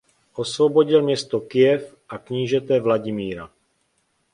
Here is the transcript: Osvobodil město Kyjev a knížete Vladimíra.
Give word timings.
Osvobodil 0.35 1.01
město 1.01 1.39
Kyjev 1.41 1.95
a 2.09 2.17
knížete 2.17 2.79
Vladimíra. 2.79 3.51